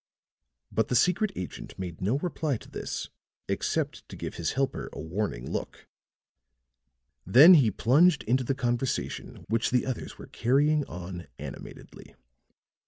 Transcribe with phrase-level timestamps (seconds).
[0.71, 3.09] But the secret agent made no reply to this
[3.47, 5.87] except to give his helper a warning look;
[7.23, 12.15] then he plunged into the conversation which the others were carrying on animatedly.